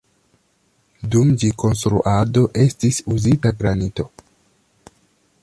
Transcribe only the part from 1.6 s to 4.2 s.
konstruado estis uzita granito.